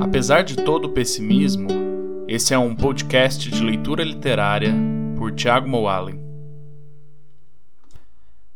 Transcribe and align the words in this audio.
Apesar 0.00 0.42
de 0.42 0.56
todo 0.56 0.84
o 0.84 0.92
pessimismo, 0.92 1.68
esse 2.28 2.54
é 2.54 2.58
um 2.58 2.74
podcast 2.74 3.50
de 3.50 3.64
leitura 3.64 4.04
literária 4.04 4.72
por 5.18 5.34
Tiago 5.34 5.68
Moalen. 5.68 6.20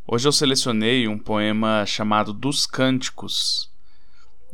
Hoje 0.06 0.28
eu 0.28 0.32
selecionei 0.32 1.08
um 1.08 1.18
poema 1.18 1.84
chamado 1.84 2.32
Dos 2.32 2.64
Cânticos. 2.64 3.68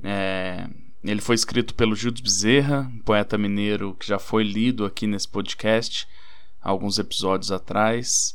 É, 0.03 0.67
ele 1.05 1.21
foi 1.21 1.35
escrito 1.35 1.75
pelo 1.75 1.95
Gildes 1.95 2.23
Bezerra, 2.23 2.91
um 2.95 3.01
poeta 3.01 3.37
mineiro 3.37 3.95
que 3.95 4.07
já 4.07 4.19
foi 4.19 4.43
lido 4.43 4.87
aqui 4.87 5.07
nesse 5.07 5.29
podcast 5.29 6.09
alguns 6.63 6.99
episódios 6.99 7.53
atrás. 7.53 8.35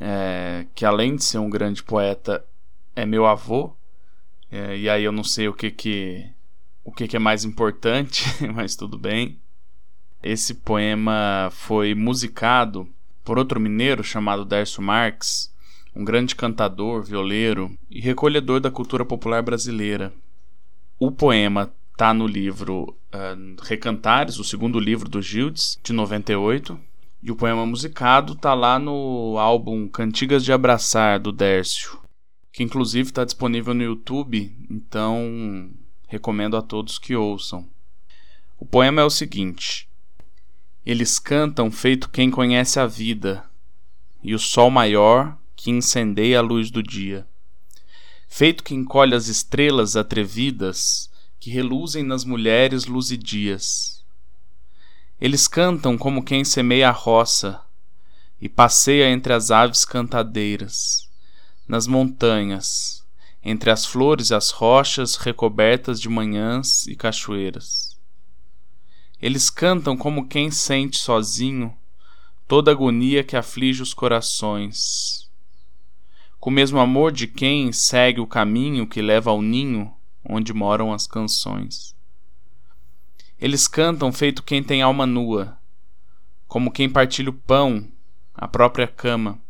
É, 0.00 0.66
que 0.74 0.84
além 0.84 1.14
de 1.14 1.22
ser 1.22 1.38
um 1.38 1.48
grande 1.48 1.84
poeta, 1.84 2.44
é 2.96 3.06
meu 3.06 3.24
avô. 3.24 3.72
É, 4.50 4.76
e 4.76 4.88
aí 4.88 5.04
eu 5.04 5.12
não 5.12 5.22
sei 5.22 5.46
o 5.46 5.54
que 5.54 5.70
que 5.70 6.37
o 6.88 6.90
que, 6.90 7.06
que 7.06 7.16
é 7.16 7.18
mais 7.18 7.44
importante, 7.44 8.24
mas 8.54 8.74
tudo 8.74 8.96
bem. 8.96 9.38
Esse 10.22 10.54
poema 10.54 11.50
foi 11.52 11.94
musicado 11.94 12.88
por 13.22 13.38
outro 13.38 13.60
mineiro 13.60 14.02
chamado 14.02 14.42
Dércio 14.42 14.82
Marques, 14.82 15.52
um 15.94 16.02
grande 16.02 16.34
cantador, 16.34 17.02
violeiro 17.02 17.76
e 17.90 18.00
recolhedor 18.00 18.58
da 18.58 18.70
cultura 18.70 19.04
popular 19.04 19.42
brasileira. 19.42 20.14
O 20.98 21.12
poema 21.12 21.70
está 21.92 22.14
no 22.14 22.26
livro 22.26 22.96
uh, 23.12 23.62
Recantares, 23.62 24.38
o 24.38 24.44
segundo 24.44 24.80
livro 24.80 25.10
do 25.10 25.20
Gildes, 25.20 25.78
de 25.84 25.92
98, 25.92 26.80
e 27.22 27.30
o 27.30 27.36
poema 27.36 27.66
musicado 27.66 28.32
está 28.32 28.54
lá 28.54 28.78
no 28.78 29.36
álbum 29.38 29.86
Cantigas 29.88 30.42
de 30.42 30.54
Abraçar, 30.54 31.20
do 31.20 31.32
Dércio, 31.32 31.98
que 32.50 32.62
inclusive 32.62 33.10
está 33.10 33.26
disponível 33.26 33.74
no 33.74 33.82
YouTube, 33.82 34.56
então 34.70 35.70
recomendo 36.08 36.56
a 36.56 36.62
todos 36.62 36.98
que 36.98 37.14
ouçam. 37.14 37.68
O 38.58 38.66
poema 38.66 39.02
é 39.02 39.04
o 39.04 39.10
seguinte: 39.10 39.88
Eles 40.84 41.18
cantam 41.18 41.70
feito 41.70 42.10
quem 42.10 42.30
conhece 42.30 42.80
a 42.80 42.86
vida, 42.86 43.48
e 44.22 44.34
o 44.34 44.38
sol 44.38 44.70
maior 44.70 45.38
que 45.54 45.70
incendeia 45.70 46.40
a 46.40 46.42
luz 46.42 46.70
do 46.70 46.82
dia. 46.82 47.26
Feito 48.26 48.64
que 48.64 48.74
encolhe 48.74 49.14
as 49.14 49.28
estrelas 49.28 49.96
atrevidas 49.96 51.10
que 51.38 51.50
reluzem 51.50 52.02
nas 52.02 52.24
mulheres 52.24 52.86
luzidias. 52.86 54.04
Eles 55.20 55.48
cantam 55.48 55.96
como 55.96 56.22
quem 56.22 56.44
semeia 56.44 56.88
a 56.88 56.92
roça 56.92 57.60
e 58.40 58.48
passeia 58.48 59.10
entre 59.10 59.32
as 59.32 59.50
aves 59.50 59.84
cantadeiras, 59.84 61.08
nas 61.66 61.86
montanhas, 61.86 63.04
entre 63.50 63.70
as 63.70 63.86
flores 63.86 64.30
as 64.30 64.50
rochas 64.50 65.16
recobertas 65.16 65.98
de 65.98 66.06
manhãs 66.06 66.86
e 66.86 66.94
cachoeiras. 66.94 67.98
Eles 69.22 69.48
cantam 69.48 69.96
como 69.96 70.28
quem 70.28 70.50
sente 70.50 70.98
sozinho 70.98 71.74
toda 72.46 72.70
agonia 72.70 73.24
que 73.24 73.36
aflige 73.36 73.82
os 73.82 73.94
corações. 73.94 75.30
Com 76.38 76.50
o 76.50 76.52
mesmo 76.52 76.78
amor 76.78 77.10
de 77.10 77.26
quem 77.26 77.72
segue 77.72 78.20
o 78.20 78.26
caminho 78.26 78.86
que 78.86 79.00
leva 79.00 79.30
ao 79.30 79.40
ninho 79.40 79.94
onde 80.22 80.52
moram 80.52 80.92
as 80.92 81.06
canções. 81.06 81.96
Eles 83.40 83.66
cantam 83.66 84.12
feito 84.12 84.42
quem 84.42 84.62
tem 84.62 84.82
alma 84.82 85.06
nua, 85.06 85.58
como 86.46 86.70
quem 86.70 86.88
partilha 86.88 87.30
o 87.30 87.32
pão, 87.32 87.88
a 88.34 88.46
própria 88.46 88.86
cama 88.86 89.40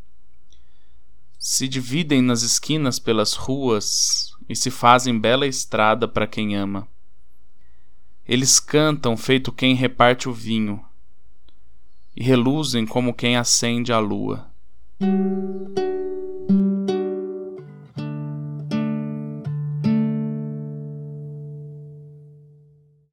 se 1.39 1.69
dividem 1.69 2.21
nas 2.21 2.43
esquinas 2.43 2.99
pelas 2.99 3.35
ruas 3.35 4.35
e 4.49 4.57
se 4.57 4.71
fazem 4.71 5.19
bela 5.19 5.47
estrada 5.47 6.09
para 6.09 6.27
quem 6.27 6.57
ama. 6.57 6.89
Eles 8.27 8.59
cantam 8.59 9.17
feito 9.17 9.53
quem 9.53 9.75
reparte 9.75 10.29
o 10.29 10.33
vinho 10.33 10.85
e 12.17 12.23
reluzem 12.23 12.85
como 12.85 13.15
quem 13.15 13.37
acende 13.37 13.93
a 13.93 13.99
lua. 13.99 14.51